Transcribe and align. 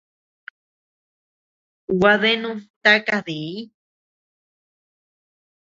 Gua 1.99 2.13
deanud 2.23 2.57
taka 2.83 3.17
diñ. 3.27 3.57